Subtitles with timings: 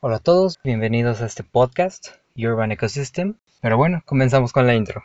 [0.00, 3.34] Hola a todos, bienvenidos a este podcast, Urban Ecosystem.
[3.60, 5.02] Pero bueno, comenzamos con la intro.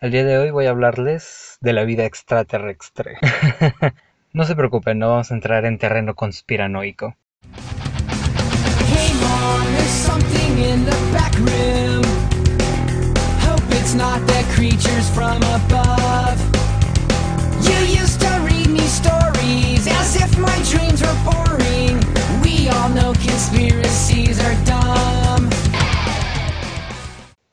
[0.00, 3.18] El día de hoy voy a hablarles de la vida extraterrestre.
[4.34, 7.16] no se preocupen, no vamos a entrar en terreno conspiranoico.
[22.66, 25.63] All know conspiracies are dumb.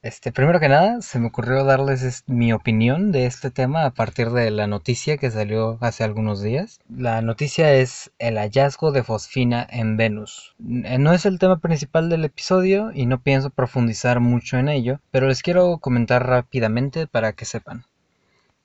[0.03, 3.91] Este, primero que nada, se me ocurrió darles es- mi opinión de este tema a
[3.91, 6.79] partir de la noticia que salió hace algunos días.
[6.87, 10.55] La noticia es el hallazgo de fosfina en Venus.
[10.59, 15.27] No es el tema principal del episodio y no pienso profundizar mucho en ello, pero
[15.27, 17.85] les quiero comentar rápidamente para que sepan.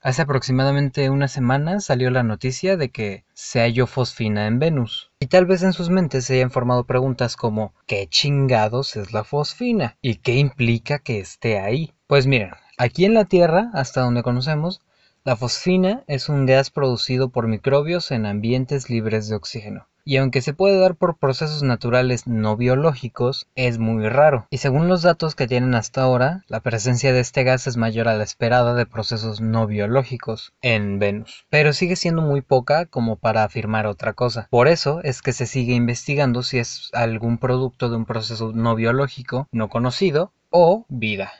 [0.06, 5.10] Hace aproximadamente una semana salió la noticia de que se halló fosfina en Venus.
[5.18, 9.24] Y tal vez en sus mentes se hayan formado preguntas como ¿qué chingados es la
[9.24, 9.96] fosfina?
[10.00, 11.92] ¿Y qué implica que esté ahí?
[12.06, 14.80] Pues miren, aquí en la Tierra, hasta donde conocemos,
[15.24, 19.88] la fosfina es un gas producido por microbios en ambientes libres de oxígeno.
[20.08, 24.46] Y aunque se puede dar por procesos naturales no biológicos, es muy raro.
[24.50, 28.06] Y según los datos que tienen hasta ahora, la presencia de este gas es mayor
[28.06, 31.44] a la esperada de procesos no biológicos en Venus.
[31.50, 34.46] Pero sigue siendo muy poca como para afirmar otra cosa.
[34.48, 38.76] Por eso es que se sigue investigando si es algún producto de un proceso no
[38.76, 41.32] biológico no conocido o vida.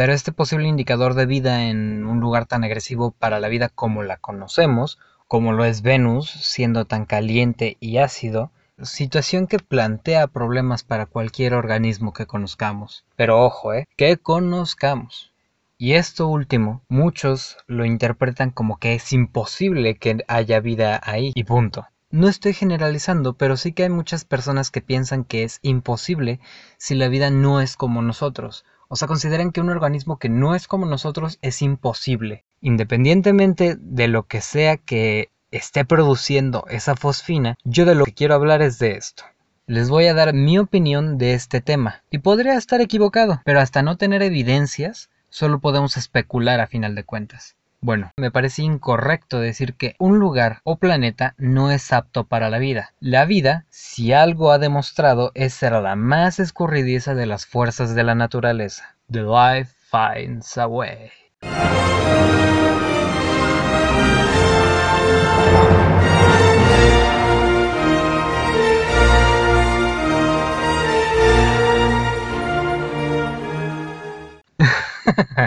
[0.00, 4.02] Pero este posible indicador de vida en un lugar tan agresivo para la vida como
[4.02, 8.50] la conocemos, como lo es Venus, siendo tan caliente y ácido,
[8.80, 13.04] situación que plantea problemas para cualquier organismo que conozcamos.
[13.14, 13.86] Pero ojo, ¿eh?
[13.98, 15.34] Que conozcamos.
[15.76, 21.44] Y esto último, muchos lo interpretan como que es imposible que haya vida ahí y
[21.44, 21.88] punto.
[22.10, 26.40] No estoy generalizando, pero sí que hay muchas personas que piensan que es imposible
[26.78, 28.64] si la vida no es como nosotros.
[28.92, 32.44] O sea, consideran que un organismo que no es como nosotros es imposible.
[32.60, 38.34] Independientemente de lo que sea que esté produciendo esa fosfina, yo de lo que quiero
[38.34, 39.22] hablar es de esto.
[39.66, 42.02] Les voy a dar mi opinión de este tema.
[42.10, 47.04] Y podría estar equivocado, pero hasta no tener evidencias, solo podemos especular a final de
[47.04, 47.54] cuentas.
[47.82, 52.58] Bueno, me parece incorrecto decir que un lugar o planeta no es apto para la
[52.58, 52.92] vida.
[53.00, 58.04] La vida, si algo ha demostrado, es ser la más escurridiza de las fuerzas de
[58.04, 58.96] la naturaleza.
[59.10, 61.10] The life finds a way.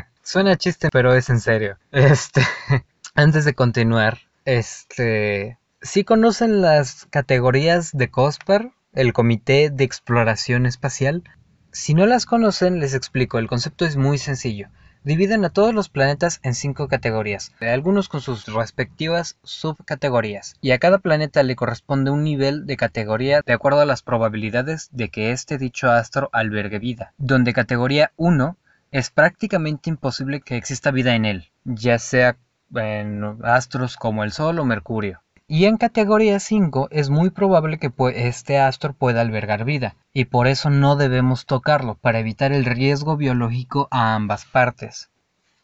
[0.33, 1.77] Suena chiste, pero es en serio.
[1.91, 2.41] Este,
[3.13, 11.21] antes de continuar, este, ¿sí conocen las categorías de COSPAR, el Comité de Exploración Espacial?
[11.71, 13.37] Si no las conocen, les explico.
[13.37, 14.69] El concepto es muy sencillo.
[15.03, 20.79] Dividen a todos los planetas en cinco categorías, algunos con sus respectivas subcategorías, y a
[20.79, 25.31] cada planeta le corresponde un nivel de categoría de acuerdo a las probabilidades de que
[25.31, 28.57] este dicho astro albergue vida, donde categoría 1
[28.93, 32.37] es prácticamente imposible que exista vida en él, ya sea
[32.75, 35.23] en astros como el Sol o Mercurio.
[35.47, 40.45] Y en categoría 5 es muy probable que este astro pueda albergar vida, y por
[40.45, 45.09] eso no debemos tocarlo, para evitar el riesgo biológico a ambas partes.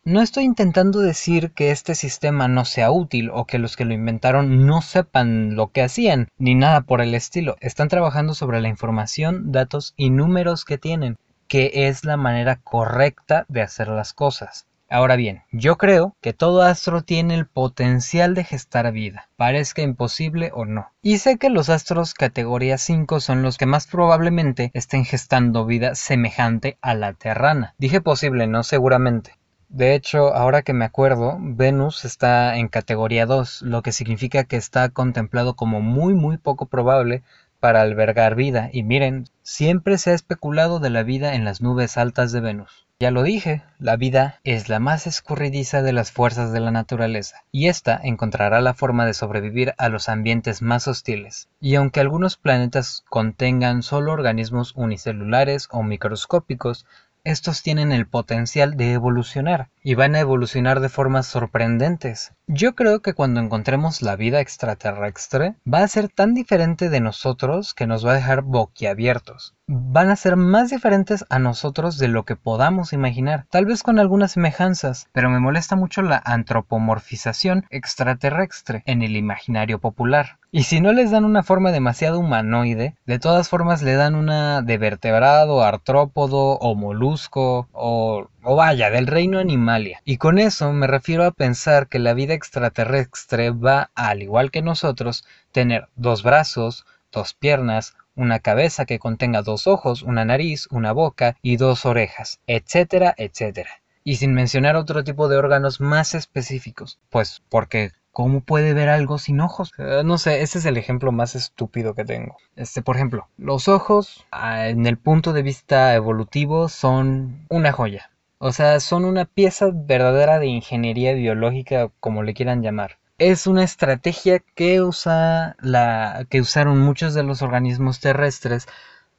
[0.03, 3.93] No estoy intentando decir que este sistema no sea útil o que los que lo
[3.93, 7.57] inventaron no sepan lo que hacían, ni nada por el estilo.
[7.59, 11.17] Están trabajando sobre la información, datos y números que tienen,
[11.49, 14.67] que es la manera correcta de hacer las cosas.
[14.91, 20.51] Ahora bien, yo creo que todo astro tiene el potencial de gestar vida, parezca imposible
[20.53, 20.91] o no.
[21.03, 25.93] Y sé que los astros categoría 5 son los que más probablemente estén gestando vida
[25.93, 27.75] semejante a la terrana.
[27.77, 29.35] Dije posible, no seguramente.
[29.67, 34.57] De hecho, ahora que me acuerdo, Venus está en categoría 2, lo que significa que
[34.57, 37.21] está contemplado como muy muy poco probable
[37.59, 38.69] para albergar vida.
[38.71, 42.87] Y miren, siempre se ha especulado de la vida en las nubes altas de Venus.
[43.01, 47.45] Ya lo dije, la vida es la más escurridiza de las fuerzas de la naturaleza,
[47.49, 51.47] y ésta encontrará la forma de sobrevivir a los ambientes más hostiles.
[51.61, 56.85] Y aunque algunos planetas contengan solo organismos unicelulares o microscópicos,
[57.23, 62.33] estos tienen el potencial de evolucionar y van a evolucionar de formas sorprendentes.
[62.47, 67.73] Yo creo que cuando encontremos la vida extraterrestre va a ser tan diferente de nosotros
[67.73, 69.55] que nos va a dejar boquiabiertos.
[69.67, 73.99] Van a ser más diferentes a nosotros de lo que podamos imaginar, tal vez con
[73.99, 80.38] algunas semejanzas, pero me molesta mucho la antropomorfización extraterrestre en el imaginario popular.
[80.51, 84.63] Y si no les dan una forma demasiado humanoide, de todas formas le dan una
[84.63, 90.01] de vertebrado, artrópodo o molusco o, o vaya, del reino animalia.
[90.05, 94.63] Y con eso me refiero a pensar que la vida extraterrestre va, al igual que
[94.63, 100.93] nosotros, tener dos brazos, dos piernas, una cabeza que contenga dos ojos, una nariz, una
[100.93, 103.69] boca y dos orejas, etcétera, etcétera.
[104.09, 109.19] Y sin mencionar otro tipo de órganos más específicos, pues porque ¿Cómo puede ver algo
[109.19, 109.71] sin ojos?
[109.77, 112.37] Eh, no sé, ese es el ejemplo más estúpido que tengo.
[112.55, 118.09] Este, por ejemplo, los ojos, ah, en el punto de vista evolutivo, son una joya.
[118.39, 122.97] O sea, son una pieza verdadera de ingeniería biológica, como le quieran llamar.
[123.19, 128.67] Es una estrategia que usa la que usaron muchos de los organismos terrestres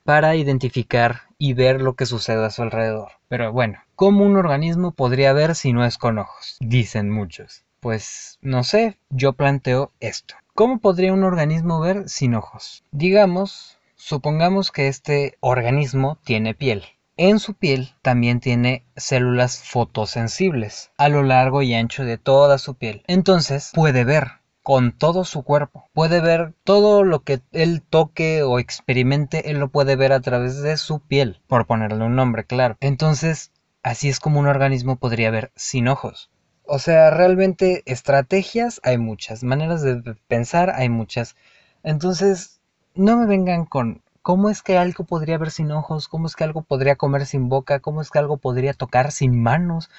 [0.03, 3.13] para identificar y ver lo que sucede a su alrededor.
[3.27, 6.59] Pero bueno, ¿cómo un organismo podría ver si no es con ojos?
[6.61, 7.65] Dicen muchos.
[7.81, 10.35] Pues no sé, yo planteo esto.
[10.55, 12.85] ¿Cómo podría un organismo ver sin ojos?
[12.93, 16.85] Digamos, supongamos que este organismo tiene piel.
[17.17, 22.75] En su piel también tiene células fotosensibles a lo largo y ancho de toda su
[22.75, 23.03] piel.
[23.07, 24.40] Entonces puede ver
[24.71, 25.91] con todo su cuerpo.
[25.95, 30.63] Puede ver todo lo que él toque o experimente, él lo puede ver a través
[30.63, 32.77] de su piel, por ponerle un nombre claro.
[32.79, 33.51] Entonces,
[33.83, 36.31] así es como un organismo podría ver sin ojos.
[36.63, 41.35] O sea, realmente estrategias hay muchas, maneras de pensar hay muchas.
[41.83, 42.61] Entonces,
[42.95, 46.45] no me vengan con cómo es que algo podría ver sin ojos, cómo es que
[46.45, 49.91] algo podría comer sin boca, cómo es que algo podría tocar sin manos.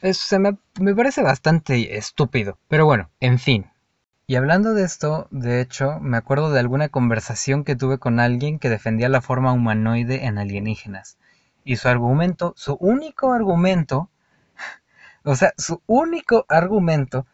[0.00, 2.58] Eso se me, me parece bastante estúpido.
[2.68, 3.66] Pero bueno, en fin.
[4.30, 8.60] Y hablando de esto, de hecho, me acuerdo de alguna conversación que tuve con alguien
[8.60, 11.18] que defendía la forma humanoide en alienígenas.
[11.64, 14.08] Y su argumento, su único argumento,
[15.24, 17.26] o sea, su único argumento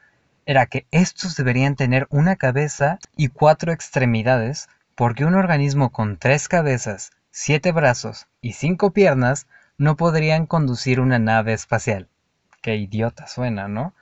[0.47, 6.49] era que estos deberían tener una cabeza y cuatro extremidades, porque un organismo con tres
[6.49, 9.47] cabezas, siete brazos y cinco piernas
[9.77, 12.09] no podrían conducir una nave espacial.
[12.63, 13.93] Qué idiota suena, ¿no?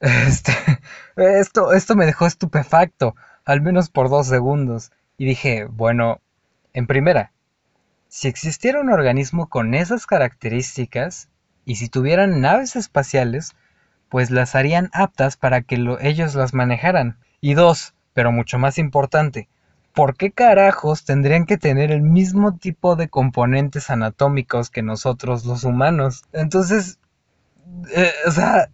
[0.00, 0.52] Este,
[1.16, 3.14] esto, esto me dejó estupefacto,
[3.44, 4.92] al menos por dos segundos.
[5.16, 6.20] Y dije, bueno,
[6.72, 7.32] en primera,
[8.08, 11.28] si existiera un organismo con esas características,
[11.64, 13.54] y si tuvieran naves espaciales,
[14.08, 17.18] pues las harían aptas para que ellos las manejaran.
[17.40, 19.48] Y dos, pero mucho más importante,
[19.92, 25.64] ¿por qué carajos tendrían que tener el mismo tipo de componentes anatómicos que nosotros los
[25.64, 26.22] humanos?
[26.32, 26.98] Entonces,
[27.94, 28.70] eh, o sea,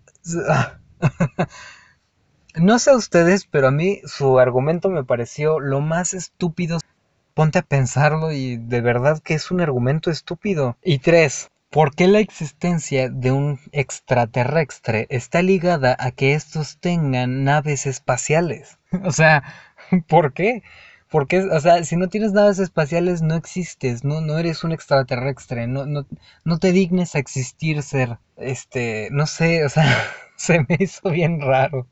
[2.56, 6.79] no sé a ustedes, pero a mí su argumento me pareció lo más estúpido.
[7.35, 10.76] Ponte a pensarlo y de verdad que es un argumento estúpido.
[10.82, 17.43] Y tres, ¿Por qué la existencia de un extraterrestre está ligada a que estos tengan
[17.43, 18.79] naves espaciales?
[19.02, 19.43] O sea,
[20.06, 20.62] ¿por qué?
[21.11, 25.67] Porque, o sea, si no tienes naves espaciales no existes, no, no eres un extraterrestre,
[25.67, 26.06] no, no,
[26.44, 29.84] no te dignes a existir ser, este, no sé, o sea,
[30.36, 31.86] se me hizo bien raro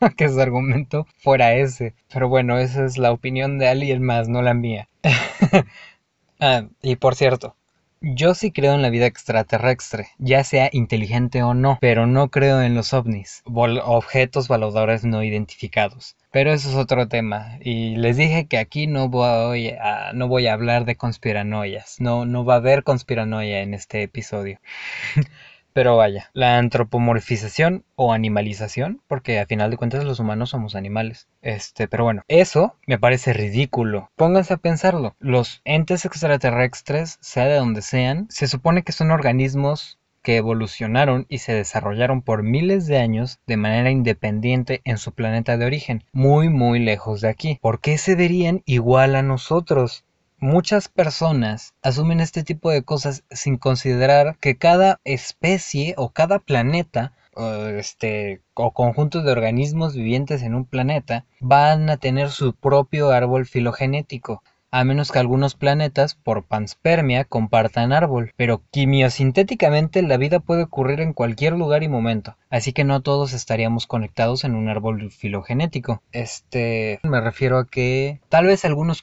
[0.16, 1.94] que su argumento fuera ese.
[2.12, 4.88] Pero bueno, esa es la opinión de alguien más, no la mía.
[6.40, 7.56] ah, y por cierto,
[8.00, 12.60] yo sí creo en la vida extraterrestre, ya sea inteligente o no, pero no creo
[12.60, 16.16] en los ovnis, objetos voladores no identificados.
[16.30, 17.58] Pero eso es otro tema.
[17.62, 21.96] Y les dije que aquí no voy a, no voy a hablar de conspiranoias.
[22.00, 24.58] No, no va a haber conspiranoia en este episodio.
[25.74, 31.26] Pero vaya, la antropomorfización o animalización, porque a final de cuentas los humanos somos animales.
[31.42, 34.08] Este, pero bueno, eso me parece ridículo.
[34.14, 35.16] Pónganse a pensarlo.
[35.18, 41.38] Los entes extraterrestres, sea de donde sean, se supone que son organismos que evolucionaron y
[41.38, 46.48] se desarrollaron por miles de años de manera independiente en su planeta de origen, muy
[46.48, 47.58] muy lejos de aquí.
[47.60, 50.03] ¿Por qué se verían igual a nosotros?
[50.44, 57.14] Muchas personas asumen este tipo de cosas sin considerar que cada especie o cada planeta
[57.32, 63.08] o, este, o conjunto de organismos vivientes en un planeta van a tener su propio
[63.08, 64.42] árbol filogenético.
[64.74, 71.00] A menos que algunos planetas por panspermia compartan árbol, pero quimiosintéticamente la vida puede ocurrir
[71.00, 76.02] en cualquier lugar y momento, así que no todos estaríamos conectados en un árbol filogenético.
[76.10, 79.00] Este, me refiero a que tal vez algunos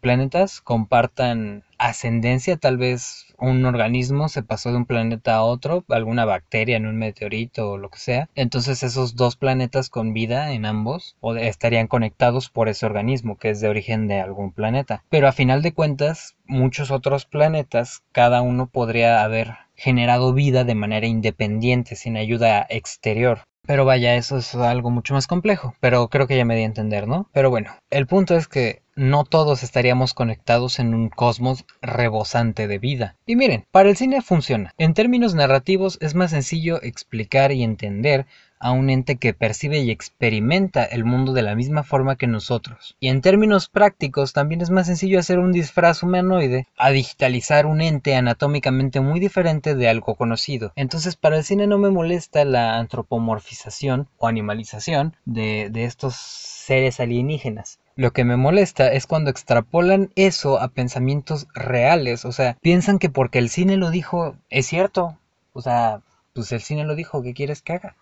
[0.00, 6.24] planetas compartan ascendencia, tal vez un organismo se pasó de un planeta a otro, alguna
[6.24, 8.28] bacteria en un meteorito o lo que sea.
[8.34, 13.50] Entonces esos dos planetas con vida en ambos o estarían conectados por ese organismo que
[13.50, 15.04] es de origen de algún planeta.
[15.10, 20.76] Pero a final de cuentas, muchos otros planetas, cada uno podría haber generado vida de
[20.76, 23.40] manera independiente, sin ayuda exterior.
[23.64, 26.66] Pero vaya, eso es algo mucho más complejo, pero creo que ya me di a
[26.66, 27.28] entender, ¿no?
[27.32, 32.78] Pero bueno, el punto es que no todos estaríamos conectados en un cosmos rebosante de
[32.78, 33.16] vida.
[33.24, 34.74] Y miren, para el cine funciona.
[34.78, 38.26] En términos narrativos es más sencillo explicar y entender
[38.62, 42.96] a un ente que percibe y experimenta el mundo de la misma forma que nosotros.
[43.00, 47.80] Y en términos prácticos también es más sencillo hacer un disfraz humanoide a digitalizar un
[47.80, 50.72] ente anatómicamente muy diferente de algo conocido.
[50.76, 57.00] Entonces para el cine no me molesta la antropomorfización o animalización de, de estos seres
[57.00, 57.80] alienígenas.
[57.96, 63.10] Lo que me molesta es cuando extrapolan eso a pensamientos reales, o sea, piensan que
[63.10, 65.18] porque el cine lo dijo es cierto,
[65.52, 66.00] o sea,
[66.32, 67.96] pues el cine lo dijo, ¿qué quieres que haga?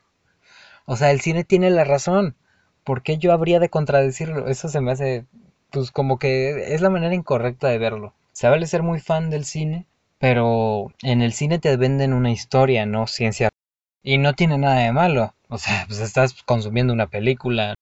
[0.91, 2.35] O sea, el cine tiene la razón.
[2.83, 4.49] ¿Por qué yo habría de contradecirlo?
[4.49, 5.25] Eso se me hace,
[5.71, 8.13] pues como que es la manera incorrecta de verlo.
[8.33, 9.87] Se vale ser muy fan del cine,
[10.19, 13.51] pero en el cine te venden una historia, no ciencia.
[14.03, 15.33] Y no tiene nada de malo.
[15.49, 17.77] O sea, pues estás consumiendo una película.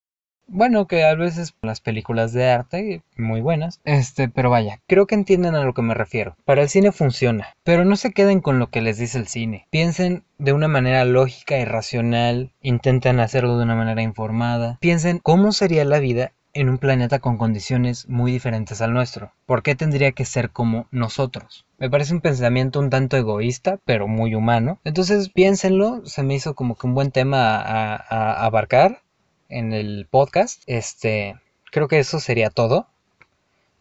[0.51, 3.81] Bueno, que a veces las películas de arte, muy buenas.
[3.85, 6.37] Este, pero vaya, creo que entienden a lo que me refiero.
[6.47, 9.67] Para el cine funciona, pero no se queden con lo que les dice el cine.
[9.71, 14.79] Piensen de una manera lógica y racional, intenten hacerlo de una manera informada.
[14.81, 19.33] Piensen cómo sería la vida en un planeta con condiciones muy diferentes al nuestro.
[19.47, 21.67] ¿Por qué tendría que ser como nosotros?
[21.79, 24.79] Me parece un pensamiento un tanto egoísta, pero muy humano.
[24.85, 29.03] Entonces piénsenlo, se me hizo como que un buen tema a, abarcar
[29.49, 30.63] en el podcast.
[30.67, 31.37] Este,
[31.71, 32.87] creo que eso sería todo.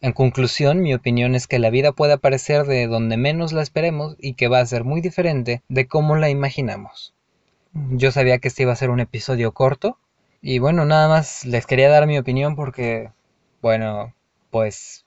[0.00, 4.16] En conclusión, mi opinión es que la vida puede aparecer de donde menos la esperemos
[4.20, 7.14] y que va a ser muy diferente de cómo la imaginamos.
[7.72, 9.98] Yo sabía que este iba a ser un episodio corto
[10.40, 13.10] y bueno, nada más les quería dar mi opinión porque,
[13.60, 14.14] bueno,
[14.50, 15.04] pues,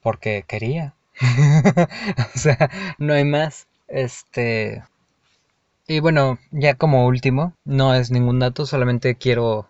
[0.00, 0.94] porque quería.
[2.34, 3.66] o sea, no hay más.
[3.88, 4.84] Este,
[5.92, 9.68] y bueno, ya como último, no es ningún dato, solamente quiero...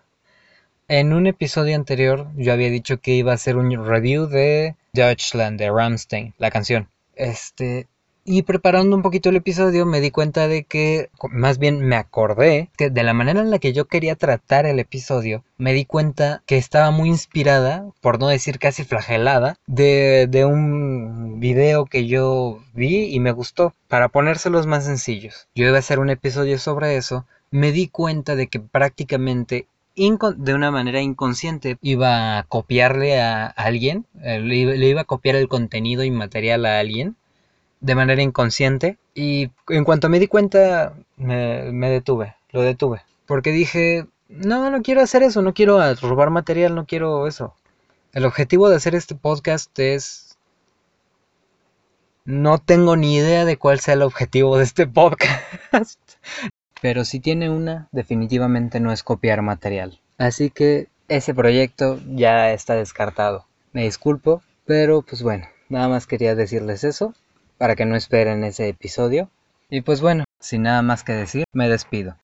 [0.87, 5.59] En un episodio anterior yo había dicho que iba a hacer un review de Deutschland
[5.59, 6.88] de Rammstein, la canción.
[7.17, 7.88] Este,
[8.25, 12.71] y preparando un poquito el episodio me di cuenta de que, más bien me acordé
[12.76, 16.43] que de la manera en la que yo quería tratar el episodio, me di cuenta
[16.47, 22.61] que estaba muy inspirada, por no decir casi flagelada, de, de un video que yo
[22.75, 23.75] vi y me gustó.
[23.88, 28.37] Para ponérselos más sencillos, yo iba a hacer un episodio sobre eso, me di cuenta
[28.37, 34.55] de que prácticamente de una manera inconsciente iba a copiarle a alguien, eh, le,
[34.88, 37.17] iba- a copiar el contenido inmaterial a alguien
[37.82, 43.50] de manera inconsciente y en cuanto me di cuenta me, me detuve, lo detuve, porque
[43.50, 47.54] dije, no, no quiero hacer eso, no quiero robar material, no quiero eso.
[48.12, 50.38] El objetivo de hacer este podcast es...
[52.24, 55.98] No tengo ni idea de cuál sea el objetivo de este podcast.
[56.80, 60.00] Pero si tiene una, definitivamente no es copiar material.
[60.18, 63.46] Así que ese proyecto ya está descartado.
[63.72, 67.14] Me disculpo, pero pues bueno, nada más quería decirles eso
[67.59, 69.30] para que no esperen ese episodio.
[69.71, 72.16] Y pues bueno, sin nada más que decir, me despido.